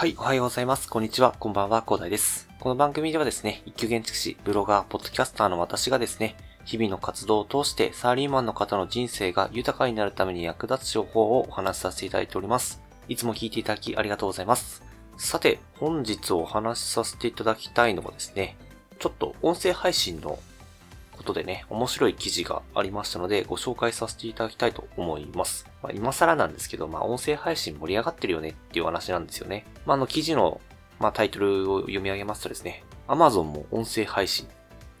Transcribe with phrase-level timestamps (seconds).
[0.00, 0.88] はい、おはようございます。
[0.88, 1.34] こんにちは。
[1.38, 2.48] こんばんは、広大です。
[2.58, 12.80] この番組ではですね、一級建築士、ブロガー、ポッドキャスターの私がですね、日々の活動を通してサラリーマンの方の人生が豊かになるために役立つ情報をお話しさせていただいております。
[13.08, 14.82] いつも聞いていただきありがとうございます。
[15.18, 18.56] さて、本日お話しさせていただきたいのはですね、
[19.00, 20.38] ちょっと音声配信の
[21.20, 25.66] ことでね、面白い記事がありましたので、ご紹介させていただきたいと思います。
[25.82, 29.66] まあ、今更なんですけど、まあ、音声配信盛り上がってるよねっていう話なんですよね。
[29.84, 30.62] まあ、あの、記事の、
[30.98, 34.48] まあ、タイトルを読み上げますとですね、Amazon も音声配信、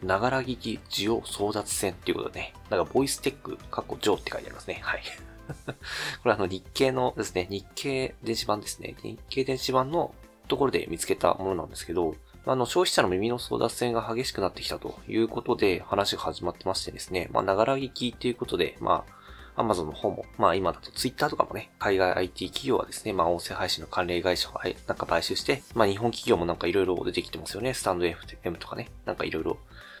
[0.02, 4.80] ながら聞き需要争奪戦っていうことでね、なんかボイステック、過去上って書いてありますね。
[4.82, 5.02] はい。
[6.22, 8.94] これあの日経のですね、日経電子版ですね。
[9.02, 10.14] 日経電子版の
[10.48, 12.14] ところで見つけたものなんですけど、
[12.46, 19.20] あの、消費者の耳の争奪戦が激しくなってきたということで話が始まってましてですね、まあ、ながら聞きっていうことで、まあ、
[19.56, 24.52] Amazon の方も、まあ今だと Twitter とかもね、海外 IT 企業はですね、まあ音声配信の関連会社を
[24.86, 27.74] なんか買収して、まあ日本企業もなんか色々出てきてますよね。
[27.74, 29.54] スタンド FM とかね、なんか色々、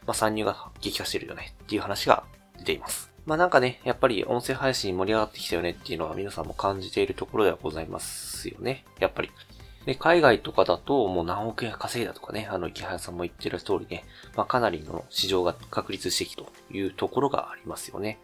[0.06, 2.24] まあ参入が激化してるよねっていう話が
[2.58, 3.10] 出ています。
[3.26, 8.84] まあなんかね、やっぱり音声配信盛り上がってきたよねっていうのは皆さんも感じているところではございますよね。
[8.98, 9.30] やっぱり。
[9.86, 14.04] で、海外とかだともう何億円稼いだとかね、あの、池原さんも言ってる通りね、
[14.36, 18.20] まあ、かなりの市場が確立してきたというところがありますよね。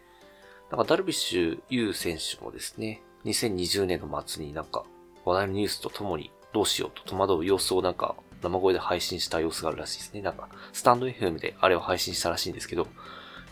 [0.69, 4.83] なんかダルビッシュ有選手もですね、2020年の末になんか
[5.25, 10.21] 話題のニュースとともにどうしようと戸惑う様子をなんか生声で配信した様子があるらしいですね。
[10.21, 12.87] なんか、スタンド FM であれを配信したらしいんですけど、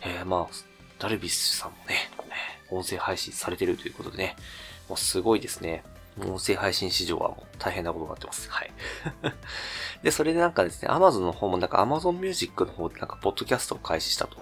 [0.03, 0.55] えー、まあ、
[0.99, 1.95] ダルビッシュさんもね、
[2.69, 4.35] 音声配信されてるということでね、
[4.87, 5.83] もうすごいですね。
[6.19, 8.49] 音声配信市場はもう大変なことになってます。
[8.49, 8.71] はい。
[10.03, 14.37] で、それでなんかですね、Amazon の方もなんか Amazon Music の方でなんかポッドキャストを開始したと。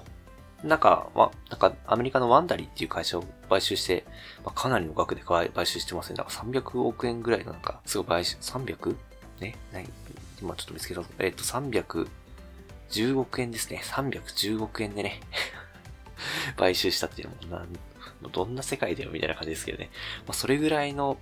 [0.63, 4.05] なんか、ま、なんかアメリカのワンダリーっていう会社を買収して、
[4.45, 6.15] まあ、かなりの額で買収してますね。
[6.15, 8.95] なんか300億円ぐらいのなんか、すごい買収、300?
[9.39, 9.55] ね？
[9.73, 9.89] 何
[10.41, 11.07] 今ちょっと見つけたぞ。
[11.19, 13.81] えっ、と、310億円ですね。
[13.83, 15.21] 310億円でね
[16.55, 17.69] 買収したっていうのも、なん、
[18.31, 19.89] どんな世界だよみたいな感じですけどね。
[20.25, 21.17] まあ、それぐらいの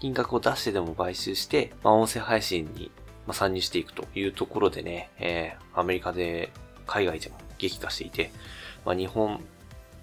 [0.00, 2.90] 金額を出してでも買収して、まあ、音声配信に
[3.32, 6.52] 参入していくというところでね、えー、アメリカで、
[6.86, 8.32] 海外でも激化していて、
[8.84, 9.40] まあ、日本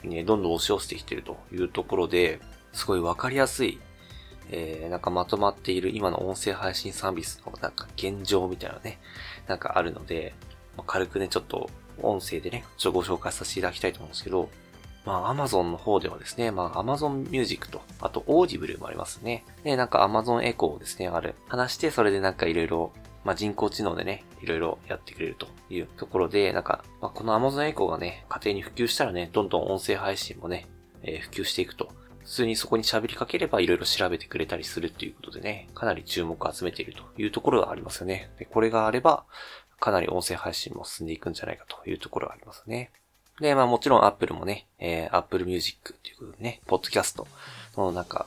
[0.04, 2.40] にね、どんどん押し寄せてきてるというところで、
[2.72, 3.80] すごいわかりやすい、
[4.52, 9.00] えー、なんかまとまっている今の音声配信サービスのなんか現状みたいなね、
[9.48, 10.34] なんかあるので、
[10.78, 11.70] まあ、軽くね、ちょっと
[12.02, 14.50] 音声でね、ちょっとご紹介させていただきたいと思うんですけど、
[15.08, 19.46] まあ、Amazon の方ではですね、まあ、Amazon Music と、あと Audible もありますね。
[19.64, 21.36] で、なんか Amazon Echo ですね、ある。
[21.48, 22.92] 話して、それでなんかいろいろ、
[23.24, 30.68] まあ、人工知能でね、いろいろやってくれるというところで、なんか、まあ、この Amazon Echo がね、家庭に普及したらね、どんどん音声配信もね、
[31.04, 31.90] えー、普及していくと。
[32.20, 38.30] 普通にそこに喋りかければいろいろ調べてくれたりするっていうことでね、かなり注目を集めているというところがありますよね。
[38.38, 39.24] で、これがあれば、
[39.80, 42.92] かなり音声配信も進んでいくんじゃないかというところがありますね。
[43.40, 47.28] で、まあもちろん Apple もね、えー、Apple Music っていうことでね、ポッドキャスト
[47.76, 48.26] のなんか、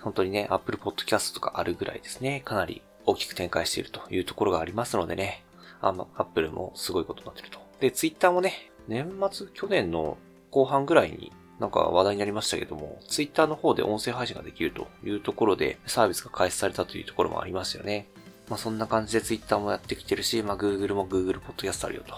[0.00, 5.44] 本当にね、Apple Podcast とかあるぐらいですね、かなり大きく展開しているというところがありますのでね、
[5.80, 7.58] あま、Apple もすごいことになってると。
[7.80, 10.16] で、Twitter もね、年末、去年の
[10.50, 18.06] 後半ぐらいになんか話題になりましたけども、Twitter の方で音声配信ができるというところでサービスが開始されたというところもありますよね。
[18.48, 22.14] まあそんな感じで Twitter もやってきてるし、まあ Google も Google Podcast あるよと。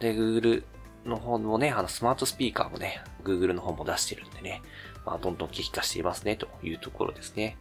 [0.00, 0.64] で、Google
[1.04, 4.62] の方もね、あのスマートスピーカーもね、Google の方も出してるんでね、
[5.04, 7.56] まあ、どんどん激化していますね、というところですね。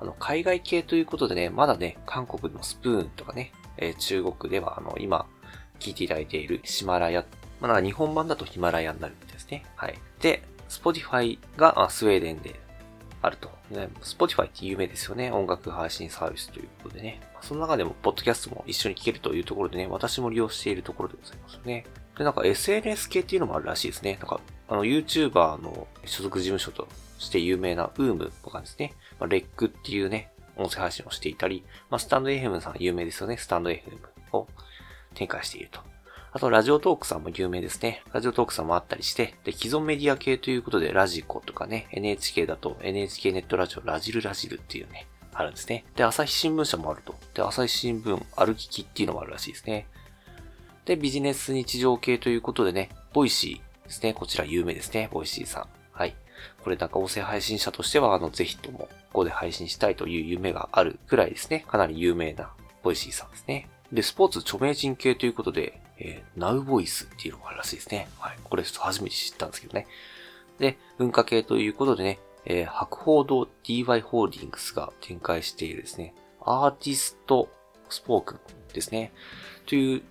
[0.00, 5.26] あの、海外系ということでね、まだね、韓国のスプーンとかね、えー、中国では、あの、今、
[5.78, 7.24] 聞いていただいているヒマラヤ、
[7.60, 9.64] まあ、日本版だとヒマラヤになるみたいですね。
[9.76, 9.98] はい。
[10.20, 12.58] で、Spotify がスウェーデンで
[13.20, 13.51] あると。
[13.72, 15.30] ね、Spotify って有名ですよね。
[15.30, 17.20] 音楽配信サービスということでね。
[17.40, 21.84] その中でも、ポッドキャストも一緒に聞けるというところでね、私も利用しているところでございますね。
[22.16, 24.18] で、なんか SNS 系っていうのもあるらしいですね。
[24.20, 26.88] なんか、あの、YouTuber の所属事務所と
[27.18, 28.94] して有名な UM とかですね。
[29.18, 33.36] まあ、レックっていうね、音声配信をしていたり、まあ、スタンド FM さん有名ですよね。
[33.36, 33.98] スタンド FM
[34.32, 34.46] を
[35.14, 35.91] 展開していると。
[36.34, 38.02] あと、 Radiotalk さんも有名ですね。
[38.10, 45.84] Radiotalk さんもあったりして、で、既存メディア系ということで、 radiko とかね、NHK だと NHK ネットラジオラジルラジルっていうね、あるんですね。
[45.94, 47.14] で、朝日新聞社もあると。
[47.34, 49.86] で、朝日新聞、アルキキっていうのもあるらしいですね。
[50.86, 54.14] で、ビジネス日常系ということでね、 Voicy ですね。
[54.14, 55.10] こちら有名ですね。
[55.12, 55.66] Voicy さん。
[55.92, 56.16] はい。
[56.64, 61.66] これなんか音声配信者としては、あの、ぜひとも、ここで配信したいという夢があるくらいですね。
[61.68, 63.68] かなり有名なVoicy さんですね。
[63.92, 68.08] で、スポーツ著名人系ということで、えー、 NowVoice っていうのがあるらしいですね。
[68.18, 68.38] はい。
[68.42, 69.86] これちょっと初めて知ったんですけどね。
[70.58, 78.40] で、文化系ということでね、えー、博報堂 DY ホールディングスが展開しているですね、 ArtistSpoken
[78.72, 79.12] ですね。
[79.66, 80.02] という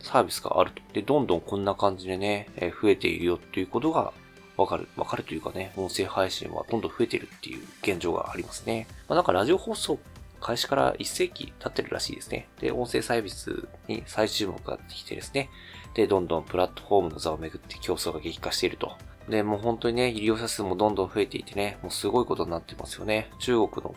[0.00, 0.82] サービスがあると。
[0.92, 4.12] で、どんどんこんな感じでね、え増えているよっていうことが
[4.56, 4.88] わかる。
[4.96, 8.88] わかるというかね、音声配信はどんどん増えてるっていう現状がありますね。
[9.08, 9.98] まあ、なんかラジオ放送
[10.40, 12.48] 開始から1世紀経ってるらしいですね。
[12.60, 15.50] で、音声サービスに再注目がってきてですね。
[15.94, 18.96] で、どんどんプラットフォームの座をめぐって競争が激化していると。
[19.28, 23.30] で、もう本当にね、利用者数もどんどん増えていてね、もうすごいことになってますよね。
[23.40, 23.94] 中国の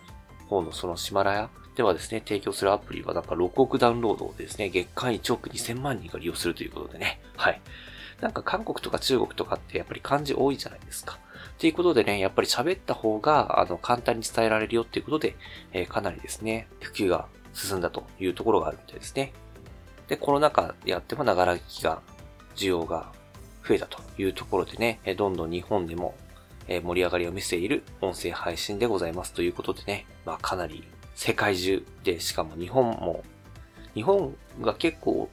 [0.48, 7.22] 方のそのシマラヤではですね、提供するアプリはなんか6億ダウンロードでですね、月間1億2000万人が利用するということでね。
[7.38, 7.62] はい。
[8.20, 11.20] なんか韓国とか中国とかってやっぱり漢字多いじゃないですか。
[11.50, 15.36] っていうことでね、やっぱり喋った方が、あの、簡単に伝えられるよっていうことで、
[15.74, 19.34] えー、かなりですね、普及が進んだというところがあるみたいですね。
[20.08, 22.02] で、コロナ禍であっても、ながら聞きが、
[22.56, 23.12] 需要が
[23.68, 26.16] 増えたというところでね、どんどん日本でも
[26.68, 30.84] 盛り上がりを見せている音声配信でございますということでね、まあかなり
[31.16, 33.24] 世界中で、しかも日本も、
[33.94, 35.30] 日本が結構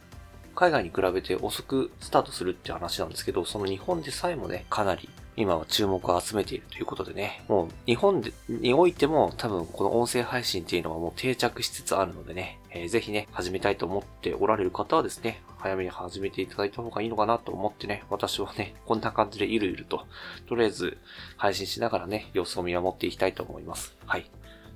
[0.54, 5.08] 海外に比べて遅くスタートするって話なんですけど、その日本でさえもね、かなり
[5.40, 20.08] 今は注目を集めているということでね、もう日本でにおいても多分この音声配信っていうのはもう定着しつつあるのでね、えー、ぜひね、始めたいと思っておられる方はですね、早めに始めていただいた方がいいのかなと思ってね、私はね、こんな感じでゆるゆると、
[20.48, 20.98] とりあえず
[21.36, 23.96] 配信しながらね、様子を見守っていきたいと思います。
[24.06, 24.28] はい。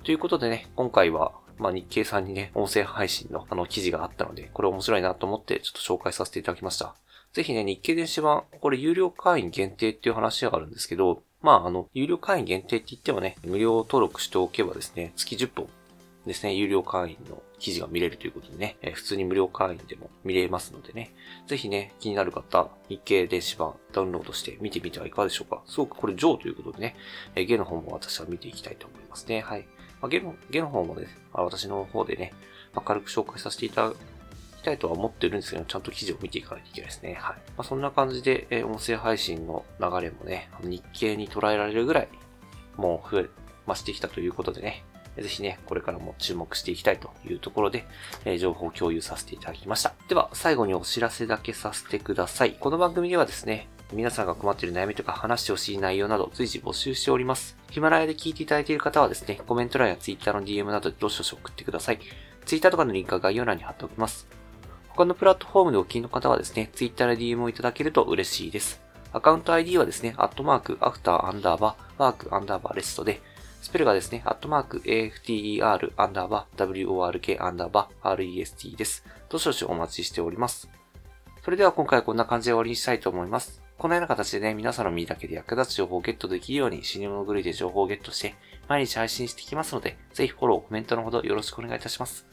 [0.05, 6.95] ということでね、今回はまあ、日経さんにね、音声配信のあの記事があったので、これ面白いなと思ってちょっと紹介させていただきました。
[7.33, 15.67] ぜひね、日経電子版、これ有料会員限定っていう話があるんですけど、まあ、あの、有料会員限定って言ってもね、無料登録しておけばですね、月10本
[16.27, 21.11] ですね、有料会員の記事が見れるということでね、え、普通に無料会員でも見れますのでね、
[21.47, 25.63] ぜひね、気になる方、日経電子版ダウンロードして見てみてはいかがでしょうか。
[25.65, 26.95] すごくこれ上ということでね、
[27.35, 29.41] えー、ゲの方も私は見ていきたいと思いますね。
[29.41, 29.65] はい。
[30.01, 32.31] まあ、ゲの、ゲの方もね、私の方でね、
[32.73, 33.95] まあ、軽く紹介させていただ
[34.63, 37.17] きたいとは思ってるんですけど、ちゃんと記事を見ていかないといけないですね。
[37.19, 37.35] はい。
[37.35, 42.07] まあ、そんな感じで、えー、音声配信の流れもね、日経に捉えられるぐらい、
[42.77, 43.29] もう増え、
[43.67, 44.85] 増してきたということでね、
[45.17, 47.85] ぜひね、これからも注目していきたいというところで、
[48.25, 49.93] えー、情報を共有させていただきました。
[50.07, 52.53] では、最後にお知らせだけさせてください。
[52.53, 57.57] この番組ではですね、皆さんが困っている悩みとか話してほしい内容など随時募集しております。
[57.69, 61.99] ヒマラヤで聞いていただいている方はですね、コメント欄や Twitter の DM などでどしどし送ってください。
[62.45, 64.42] Twitter とかのリンクは概要欄に貼っておきます。
[64.95, 68.79] 他のプラットフォームでお聞きの方はですね、Twitter で DM をいただけると嬉しいです。
[69.11, 73.19] アカウント ID はですね、アットマーク、アフター、アンダーバー、ワーク、アンダーバー、レストで、
[73.63, 79.03] スペルがですね、アットマーク、AFTER、アンダーバー、WORK、アンダーバー、REST です。
[79.29, 80.69] どしどしお待ちしております。
[81.43, 83.63] それでは今回はこんな感じで終わりにしたいと思います。
[83.79, 88.35] このような形でね、皆さんの身だけで役立つ情報をゲットできるように、死に物狂いで情報をゲットして、
[88.67, 92.32] 毎日配信していきますので、ぜひフォロー、コメントのほどよろしくお願いいたします。